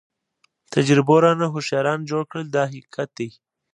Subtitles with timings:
[0.73, 3.29] تجربو رانه هوښیاران جوړ کړل دا حقیقت دی.